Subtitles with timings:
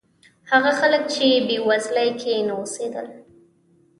[0.51, 3.07] هغه خلک چې بېوزلۍ کې نه اوسېدل.